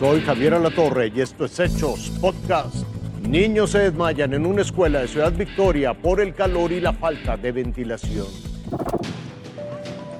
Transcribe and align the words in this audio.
Soy 0.00 0.22
Javier 0.22 0.54
Alatorre 0.54 1.12
y 1.14 1.20
esto 1.20 1.44
es 1.44 1.60
Hechos 1.60 2.10
Podcast. 2.22 2.74
Niños 3.20 3.72
se 3.72 3.80
desmayan 3.80 4.32
en 4.32 4.46
una 4.46 4.62
escuela 4.62 5.00
de 5.00 5.08
Ciudad 5.08 5.30
Victoria 5.30 5.92
por 5.92 6.22
el 6.22 6.34
calor 6.34 6.72
y 6.72 6.80
la 6.80 6.94
falta 6.94 7.36
de 7.36 7.52
ventilación. 7.52 8.26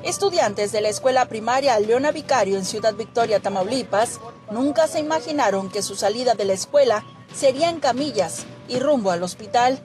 Estudiantes 0.05 0.71
de 0.73 0.83
la 0.83 0.91
escuela 0.91 1.31
primaria 1.31 1.81
Leona 1.81 2.13
Vicario 2.13 2.59
en 2.59 2.67
Ciudad 2.67 2.93
Victoria, 2.95 3.41
Tamaulipas, 3.41 4.21
nunca 4.51 4.87
se 4.87 5.01
imaginaron 5.01 5.71
que 5.71 5.81
su 5.81 5.95
salida 5.97 6.35
de 6.35 6.45
la 6.45 6.53
escuela 6.53 7.03
sería 7.33 7.71
en 7.71 7.81
camillas 7.81 8.45
y 8.69 8.81
rumbo 8.81 9.13
al 9.13 9.23
hospital. 9.23 9.81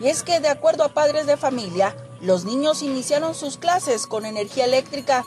Y 0.00 0.08
es 0.08 0.24
que, 0.24 0.40
de 0.40 0.48
acuerdo 0.48 0.82
a 0.82 0.94
padres 0.94 1.28
de 1.28 1.36
familia, 1.36 1.94
los 2.20 2.44
niños 2.44 2.82
iniciaron 2.82 3.36
sus 3.36 3.56
clases 3.56 4.08
con 4.08 4.26
energía 4.26 4.64
eléctrica. 4.64 5.24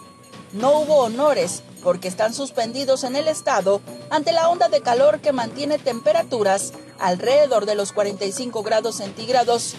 No 0.51 0.81
hubo 0.81 0.97
honores 0.97 1.63
porque 1.83 2.07
están 2.07 2.33
suspendidos 2.33 3.03
en 3.03 3.15
el 3.15 3.27
estado 3.27 3.81
ante 4.09 4.31
la 4.31 4.49
onda 4.49 4.69
de 4.69 4.81
calor 4.81 5.19
que 5.19 5.33
mantiene 5.33 5.79
temperaturas 5.79 6.73
alrededor 6.99 7.65
de 7.65 7.75
los 7.75 7.91
45 7.91 8.63
grados 8.63 8.97
centígrados. 8.97 9.75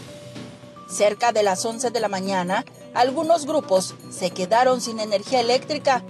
Cerca 0.88 1.32
de 1.32 1.42
las 1.42 1.64
11 1.64 1.90
de 1.90 2.00
la 2.00 2.08
mañana, 2.08 2.64
algunos 2.92 3.46
grupos 3.46 3.94
se 4.10 4.30
quedaron 4.30 4.80
sin 4.80 5.00
energía 5.00 5.40
eléctrica. 5.40 6.04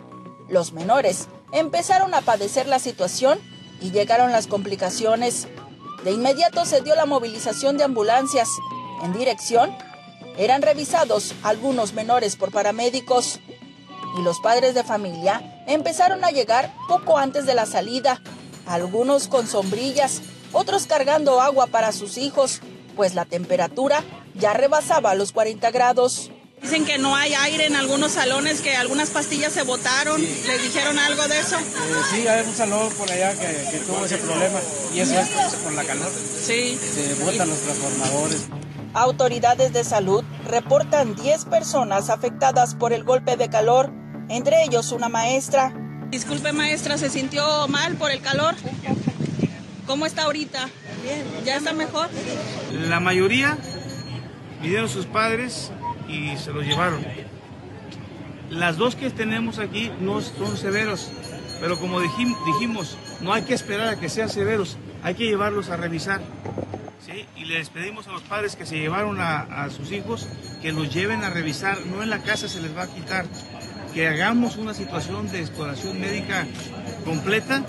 Los 0.48 0.72
menores 0.72 1.28
empezaron 1.52 2.14
a 2.14 2.22
padecer 2.22 2.66
la 2.66 2.78
situación 2.78 3.38
y 3.80 3.90
llegaron 3.90 4.32
las 4.32 4.46
complicaciones. 4.46 5.46
De 6.04 6.10
inmediato 6.10 6.64
se 6.64 6.80
dio 6.80 6.96
la 6.96 7.06
movilización 7.06 7.76
de 7.78 7.84
ambulancias. 7.84 8.48
En 9.02 9.12
dirección, 9.12 9.76
eran 10.36 10.62
revisados 10.62 11.34
algunos 11.42 11.92
menores 11.92 12.36
por 12.36 12.50
paramédicos 12.50 13.38
y 14.18 14.22
los 14.22 14.40
padres 14.40 14.74
de 14.74 14.82
familia 14.82 15.51
empezaron 15.66 16.24
a 16.24 16.30
llegar 16.30 16.72
poco 16.88 17.18
antes 17.18 17.46
de 17.46 17.54
la 17.54 17.66
salida, 17.66 18.20
algunos 18.66 19.28
con 19.28 19.46
sombrillas, 19.46 20.22
otros 20.52 20.86
cargando 20.86 21.40
agua 21.40 21.66
para 21.66 21.92
sus 21.92 22.18
hijos, 22.18 22.60
pues 22.96 23.14
la 23.14 23.24
temperatura 23.24 24.04
ya 24.34 24.52
rebasaba 24.52 25.14
los 25.14 25.32
40 25.32 25.70
grados. 25.70 26.30
Dicen 26.60 26.84
que 26.84 26.96
no 26.96 27.16
hay 27.16 27.34
aire 27.34 27.66
en 27.66 27.74
algunos 27.74 28.12
salones, 28.12 28.60
que 28.60 28.76
algunas 28.76 29.10
pastillas 29.10 29.52
se 29.52 29.62
botaron. 29.62 30.22
¿Les 30.22 30.62
dijeron 30.62 30.96
algo 30.96 31.26
de 31.26 31.40
eso? 31.40 31.58
Eh, 31.58 31.62
sí, 32.10 32.28
hay 32.28 32.46
un 32.46 32.54
salón 32.54 32.88
por 32.92 33.10
allá 33.10 33.32
que, 33.32 33.78
tuvo 33.78 34.04
ese 34.04 34.18
problema 34.18 34.60
y 34.94 35.00
eso 35.00 35.18
es 35.18 35.54
por 35.56 35.72
la 35.72 35.82
calor. 35.82 36.08
Sí. 36.40 36.78
Se 36.78 37.14
botan 37.14 37.48
los 37.48 37.58
transformadores. 37.58 38.46
Autoridades 38.94 39.72
de 39.72 39.82
salud 39.82 40.22
reportan 40.46 41.16
10 41.16 41.46
personas 41.46 42.10
afectadas 42.10 42.74
por 42.76 42.92
el 42.92 43.02
golpe 43.02 43.36
de 43.36 43.48
calor, 43.48 43.90
entre 44.28 44.64
ellos 44.64 44.92
una 44.92 45.08
maestra. 45.08 45.72
Disculpe 46.10 46.52
maestra, 46.52 46.98
¿se 46.98 47.10
sintió 47.10 47.68
mal 47.68 47.96
por 47.96 48.10
el 48.10 48.20
calor? 48.20 48.54
¿Cómo 49.86 50.06
está 50.06 50.24
ahorita? 50.24 50.68
Bien. 51.02 51.24
¿Ya 51.44 51.56
está 51.56 51.72
mejor? 51.72 52.08
La 52.88 53.00
mayoría 53.00 53.58
vinieron 54.60 54.88
sus 54.88 55.06
padres 55.06 55.72
y 56.08 56.36
se 56.36 56.52
los 56.52 56.64
llevaron. 56.64 57.04
Las 58.50 58.76
dos 58.76 58.96
que 58.96 59.10
tenemos 59.10 59.58
aquí 59.58 59.90
no 60.00 60.20
son 60.20 60.56
severos, 60.56 61.10
pero 61.60 61.78
como 61.78 62.00
dijimos, 62.00 62.98
no 63.22 63.32
hay 63.32 63.42
que 63.42 63.54
esperar 63.54 63.88
a 63.88 63.98
que 63.98 64.08
sean 64.08 64.28
severos, 64.28 64.76
hay 65.02 65.14
que 65.14 65.24
llevarlos 65.24 65.70
a 65.70 65.76
revisar. 65.76 66.20
¿sí? 67.04 67.26
Y 67.36 67.46
les 67.46 67.70
pedimos 67.70 68.06
a 68.08 68.12
los 68.12 68.22
padres 68.22 68.54
que 68.54 68.66
se 68.66 68.78
llevaron 68.78 69.18
a, 69.20 69.68
sus 69.70 69.90
hijos 69.90 70.28
que 70.60 70.70
los 70.70 70.92
lleven 70.92 71.24
a 71.24 71.30
revisar, 71.30 71.78
no 71.86 72.02
en 72.02 72.10
la 72.10 72.18
casa 72.22 72.46
se 72.46 72.60
les 72.60 72.76
va 72.76 72.82
a 72.82 72.88
quitar, 72.88 73.24
que 73.92 74.08
hagamos 74.08 74.56
una 74.56 74.74
situación 74.74 75.30
de 75.30 75.40
exploración 75.40 76.00
médica 76.00 76.46
completa. 77.04 77.64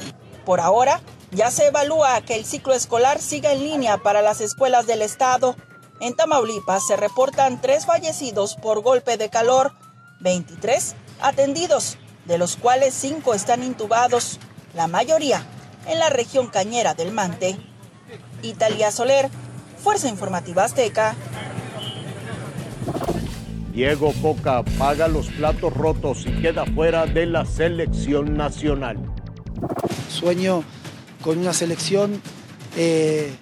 Por 0.46 0.60
ahora, 0.60 1.02
ya 1.32 1.52
se 1.52 1.68
evalúa 1.68 2.22
que 2.22 2.36
el 2.36 2.46
ciclo 2.46 2.74
escolar 2.74 3.20
siga 3.20 3.54
en 3.54 3.64
línea 3.64 3.98
para 3.98 4.22
las 4.22 4.42
escuelas 4.42 4.88
del 4.88 5.02
Estado. 5.02 5.56
En 6.00 6.16
Tamaulipas 6.16 6.86
se 6.86 6.96
reportan 6.96 7.62
tres 7.62 7.86
fallecidos 7.86 8.56
por 8.56 8.82
golpe 8.82 9.18
de 9.18 9.30
calor, 9.30 9.74
23 10.20 10.96
atendidos, 11.22 11.98
de 12.26 12.38
los 12.38 12.56
cuales 12.56 12.94
cinco 12.94 13.34
están 13.34 13.64
intubados, 13.64 14.40
la 14.76 14.88
mayoría 14.88 15.46
en 15.88 16.00
la 16.00 16.10
región 16.10 16.48
cañera 16.48 16.94
del 16.94 17.12
Mante. 17.12 17.58
Italia 18.42 18.92
Soler, 18.92 19.30
Fuerza 19.82 20.08
Informativa 20.08 20.64
Azteca. 20.64 21.16
Diego 23.74 24.14
Coca 24.22 24.62
paga 24.78 25.08
los 25.08 25.30
platos 25.30 25.74
rotos 25.74 26.28
y 26.28 26.42
queda 26.44 26.64
fuera 26.64 27.08
de 27.08 27.26
la 27.26 27.44
selección 27.44 28.38
nacional. 28.38 29.00
Sueño 30.10 30.64
con 31.24 31.40
una 31.40 31.54
selección 31.54 32.22
eh, 32.78 33.34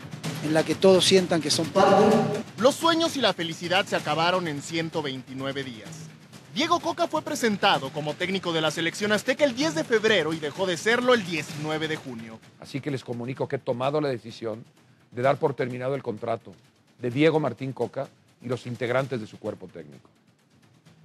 en 0.46 0.54
la 0.54 0.64
que 0.64 0.74
todos 0.74 1.04
sientan 1.04 1.42
que 1.42 1.52
son 1.52 1.68
parte. 1.68 2.16
Los 2.60 2.76
sueños 2.76 3.18
y 3.18 3.20
la 3.20 3.34
felicidad 3.34 3.86
se 3.86 3.98
acabaron 3.98 4.48
en 4.48 4.62
129 4.62 5.66
días. 5.66 5.90
Diego 6.56 6.80
Coca 6.80 7.10
fue 7.10 7.22
presentado 7.24 7.90
como 7.90 8.14
técnico 8.14 8.54
de 8.54 8.62
la 8.62 8.72
selección 8.72 9.12
azteca 9.12 9.44
el 9.44 9.54
10 9.54 9.76
de 9.76 9.84
febrero 9.84 10.32
y 10.32 10.40
dejó 10.40 10.66
de 10.66 10.78
serlo 10.78 11.14
el 11.14 11.26
19 11.26 11.90
de 11.90 11.98
junio. 11.98 12.40
Así 12.62 12.80
que 12.80 12.90
les 12.90 13.04
comunico 13.04 13.50
que 13.50 13.58
he 13.58 13.60
tomado 13.60 14.00
la 14.00 14.08
decisión 14.08 14.64
de 15.12 15.24
dar 15.24 15.36
por 15.36 15.56
terminado 15.56 15.94
el 15.94 16.02
contrato 16.02 16.54
de 17.02 17.12
Diego 17.12 17.42
Martín 17.42 17.74
Coca 17.74 18.08
y 18.42 18.48
los 18.48 18.66
integrantes 18.66 19.20
de 19.20 19.28
su 19.28 19.38
cuerpo 19.38 19.68
técnico. 19.68 20.10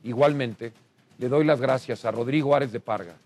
Igualmente, 0.07 0.73
le 1.19 1.29
doy 1.29 1.45
las 1.45 1.61
gracias 1.61 2.05
a 2.05 2.13
Rodrigo 2.13 2.55
Árez 2.55 2.71
de 2.71 2.79
Parga. 2.79 3.17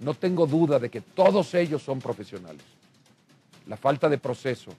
No 0.00 0.12
tengo 0.12 0.46
duda 0.46 0.78
de 0.78 0.90
que 0.90 1.00
todos 1.00 1.54
ellos 1.54 1.82
son 1.82 2.00
profesionales. 2.00 2.62
La 3.66 3.78
falta 3.78 4.10
de 4.10 4.18
proceso, 4.18 4.70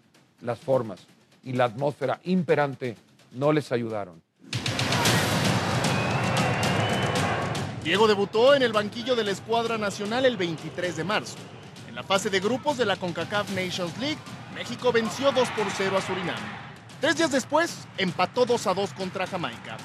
las 0.41 0.59
formas 0.59 1.07
y 1.43 1.53
la 1.53 1.65
atmósfera 1.65 2.19
imperante 2.25 2.95
no 3.31 3.51
les 3.51 3.71
ayudaron. 3.71 4.21
Diego 7.83 8.07
debutó 8.07 8.53
en 8.53 8.61
el 8.61 8.71
banquillo 8.71 9.15
de 9.15 9.23
la 9.23 9.31
escuadra 9.31 9.79
nacional 9.79 10.25
el 10.25 10.37
23 10.37 10.97
de 10.97 11.03
marzo. 11.03 11.37
En 11.87 11.95
la 11.95 12.03
fase 12.03 12.29
de 12.29 12.39
grupos 12.39 12.77
de 12.77 12.85
la 12.85 12.95
CONCACAF 12.97 13.49
Nations 13.55 13.97
League, 13.97 14.19
México 14.53 14.91
venció 14.91 15.31
2 15.31 15.49
por 15.49 15.65
0 15.75 15.97
a 15.97 16.01
Surinam. 16.01 16.39
Tres 17.01 17.17
días 17.17 17.31
después, 17.31 17.87
empató 17.97 18.45
2 18.45 18.67
a 18.67 18.73
2 18.75 18.93
contra 18.93 19.25
Jamaica. 19.25 19.77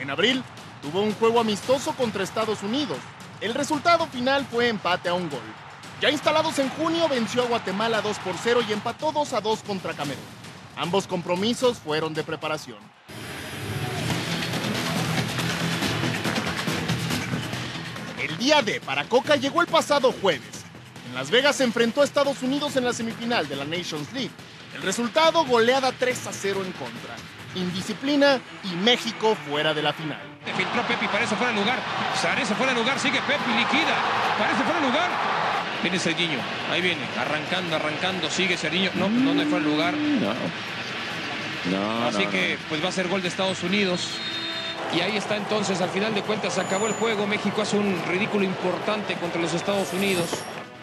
En 0.00 0.10
abril, 0.10 0.42
tuvo 0.82 1.00
un 1.00 1.14
juego 1.14 1.40
amistoso 1.40 1.92
contra 1.92 2.24
Estados 2.24 2.62
Unidos. 2.62 2.98
El 3.40 3.54
resultado 3.54 4.06
final 4.08 4.44
fue 4.44 4.68
empate 4.68 5.08
a 5.08 5.14
un 5.14 5.30
gol. 5.30 5.40
Ya 6.00 6.10
instalados 6.10 6.58
en 6.58 6.68
junio, 6.70 7.08
venció 7.08 7.44
a 7.44 7.46
Guatemala 7.46 8.02
2 8.02 8.18
por 8.18 8.34
0 8.36 8.60
y 8.68 8.72
empató 8.72 9.12
2 9.12 9.32
a 9.32 9.40
2 9.40 9.62
contra 9.62 9.94
Camerún. 9.94 10.24
Ambos 10.76 11.06
compromisos 11.06 11.78
fueron 11.78 12.12
de 12.12 12.24
preparación. 12.24 12.78
El 18.20 18.36
día 18.38 18.62
D 18.62 18.80
para 18.80 19.04
Coca 19.04 19.36
llegó 19.36 19.60
el 19.60 19.68
pasado 19.68 20.12
jueves. 20.20 20.64
En 21.08 21.14
Las 21.14 21.30
Vegas 21.30 21.56
se 21.56 21.64
enfrentó 21.64 22.00
a 22.00 22.04
Estados 22.04 22.42
Unidos 22.42 22.76
en 22.76 22.84
la 22.84 22.92
semifinal 22.92 23.48
de 23.48 23.56
la 23.56 23.64
Nations 23.64 24.12
League. 24.12 24.30
El 24.74 24.82
resultado, 24.82 25.44
goleada 25.44 25.92
3 25.92 26.26
a 26.26 26.32
0 26.32 26.62
en 26.64 26.72
contra. 26.72 27.14
Indisciplina 27.54 28.40
y 28.64 28.74
México 28.76 29.36
fuera 29.46 29.74
de 29.74 29.82
la 29.82 29.92
final. 29.92 30.31
Filtró 30.50 30.82
Pepi, 30.82 31.06
parece 31.06 31.36
fuera 31.36 31.52
de 31.52 31.60
lugar. 31.60 31.78
Parece 32.22 32.54
fuera 32.54 32.72
de 32.72 32.80
lugar, 32.80 32.98
sigue 32.98 33.20
Pepi, 33.22 33.50
liquida. 33.56 33.94
Parece 34.38 34.62
fuera 34.64 34.80
de 34.80 34.86
lugar. 34.86 35.10
Viene 35.82 35.98
Cedillo, 35.98 36.38
ahí 36.70 36.80
viene, 36.80 37.02
arrancando, 37.18 37.76
arrancando, 37.76 38.30
sigue 38.30 38.56
Cedillo. 38.56 38.90
No, 38.94 39.08
no, 39.08 39.34
no 39.34 39.44
fue 39.46 39.58
el 39.58 39.64
lugar. 39.64 39.94
No. 39.94 40.32
No, 41.70 42.06
Así 42.06 42.26
que 42.26 42.58
pues 42.68 42.84
va 42.84 42.88
a 42.88 42.92
ser 42.92 43.08
gol 43.08 43.22
de 43.22 43.28
Estados 43.28 43.62
Unidos. 43.62 44.08
Y 44.94 45.00
ahí 45.00 45.16
está 45.16 45.36
entonces, 45.36 45.80
al 45.80 45.90
final 45.90 46.14
de 46.14 46.22
cuentas, 46.22 46.54
se 46.54 46.60
acabó 46.60 46.86
el 46.86 46.92
juego. 46.94 47.26
México 47.26 47.62
hace 47.62 47.78
un 47.78 48.02
ridículo 48.08 48.44
importante 48.44 49.14
contra 49.14 49.40
los 49.40 49.54
Estados 49.54 49.92
Unidos. 49.92 50.28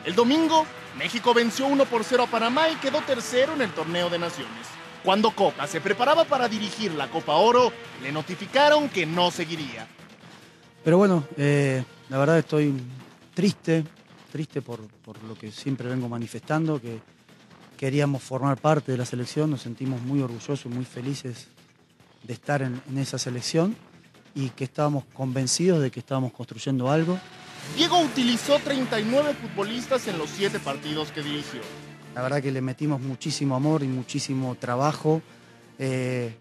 El 0.06 0.16
domingo, 0.16 0.66
México 0.98 1.34
venció 1.34 1.68
1 1.68 1.86
por 1.86 2.04
0 2.04 2.24
a 2.24 2.28
Panamá 2.28 2.70
y 2.70 2.76
quedó 2.76 3.02
tercero 3.02 3.54
en 3.54 3.62
el 3.62 3.72
torneo 3.72 4.10
de 4.10 4.18
naciones. 4.18 4.79
Cuando 5.04 5.32
Coca 5.32 5.66
se 5.68 5.82
preparaba 5.82 6.26
para 6.26 6.48
dirigir 6.48 6.94
la 6.94 7.10
Copa 7.10 7.34
Oro, 7.36 7.72
le 8.02 8.12
notificaron 8.12 8.90
que 8.90 9.06
no 9.06 9.32
seguiría. 9.32 9.88
Pero 10.84 10.98
bueno, 10.98 11.26
eh, 11.38 11.84
la 12.10 12.18
verdad 12.18 12.40
estoy 12.40 12.74
triste, 13.34 13.84
triste 14.32 14.62
por, 14.62 14.80
lo 15.28 15.36
que 15.40 15.52
siempre 15.52 15.88
vengo 15.88 16.10
manifestando, 16.10 16.82
que 16.82 17.00
queríamos 17.78 18.22
formar 18.24 18.58
parte 18.58 18.92
de 18.92 18.98
la 18.98 19.06
selección, 19.06 19.50
nos 19.50 19.62
sentimos 19.62 20.02
muy 20.02 20.22
orgullosos, 20.22 20.66
muy 20.66 20.86
felices 20.86 21.48
de 22.24 22.34
estar 22.34 22.62
en 22.62 22.98
esa 22.98 23.18
selección 23.18 23.76
y 24.36 24.50
que 24.50 24.66
estábamos 24.66 25.06
convencidos 25.14 25.82
de 25.82 25.92
que 25.92 26.00
estábamos 26.00 26.34
construyendo 26.34 26.90
algo. 26.90 27.20
Diego 27.76 28.00
utilizó 28.00 28.60
39 28.60 29.36
futbolistas 29.36 30.08
en 30.08 30.18
los 30.18 30.30
7 30.30 30.60
partidos 30.60 31.12
que 31.12 31.22
dirigió. 31.22 31.62
La 32.16 32.22
verdad 32.22 32.42
que 32.42 32.52
le 32.52 32.62
metimos 32.62 33.00
muchísimo 33.02 33.56
amor 33.56 33.84
y 33.84 33.88
muchísimo 33.88 34.56
trabajo. 34.60 35.22
Eh, 35.78 36.34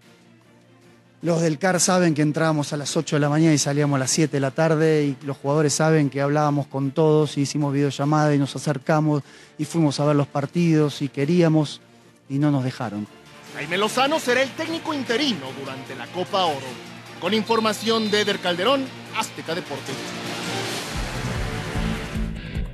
Los 1.20 1.40
del 1.40 1.58
CAR 1.58 1.80
saben 1.80 2.14
que 2.14 2.22
entrábamos 2.22 2.72
a 2.72 2.76
las 2.76 2.96
8 2.96 3.16
de 3.16 3.20
la 3.20 3.28
mañana 3.28 3.52
y 3.52 3.58
salíamos 3.58 3.96
a 3.96 3.98
las 4.00 4.10
7 4.10 4.36
de 4.36 4.40
la 4.40 4.52
tarde 4.52 5.04
y 5.04 5.26
los 5.26 5.36
jugadores 5.36 5.74
saben 5.74 6.10
que 6.10 6.20
hablábamos 6.20 6.68
con 6.68 6.92
todos 6.92 7.36
y 7.36 7.40
hicimos 7.40 7.72
videollamada 7.72 8.34
y 8.34 8.38
nos 8.38 8.54
acercamos 8.54 9.22
y 9.58 9.64
fuimos 9.64 9.98
a 9.98 10.04
ver 10.06 10.14
los 10.16 10.28
partidos 10.28 11.02
y 11.02 11.08
queríamos 11.08 11.80
y 12.28 12.38
no 12.38 12.50
nos 12.52 12.62
dejaron. 12.62 13.06
Jaime 13.54 13.78
Lozano 13.78 14.20
será 14.20 14.42
el 14.42 14.50
técnico 14.50 14.94
interino 14.94 15.46
durante 15.58 15.96
la 15.96 16.06
Copa 16.06 16.44
Oro. 16.44 16.66
Con 17.20 17.34
información 17.34 18.12
de 18.12 18.20
Eder 18.20 18.38
Calderón, 18.38 18.84
Azteca 19.16 19.56
Deportes. 19.56 19.96